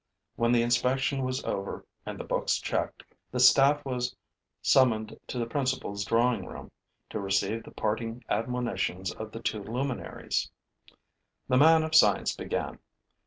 When 0.35 0.51
the 0.51 0.63
inspection 0.63 1.21
was 1.21 1.43
over 1.43 1.85
and 2.07 2.19
the 2.19 2.23
books 2.23 2.57
checked, 2.57 3.03
the 3.29 3.39
staff 3.39 3.85
was 3.85 4.15
summoned 4.63 5.15
to 5.27 5.37
the 5.37 5.45
principal's 5.45 6.03
drawing 6.03 6.47
room, 6.47 6.71
to 7.11 7.19
receive 7.19 7.61
the 7.63 7.69
parting 7.69 8.23
admonitions 8.27 9.11
of 9.11 9.31
the 9.31 9.41
two 9.43 9.61
luminaries. 9.63 10.49
The 11.49 11.57
man 11.57 11.83
of 11.83 11.93
science 11.93 12.35
began. 12.35 12.79